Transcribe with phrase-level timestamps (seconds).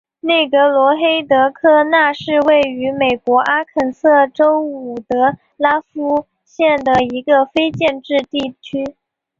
[0.21, 8.95] 内格罗黑德科纳是位于美国阿肯色州伍德拉夫县的一个非建制地区。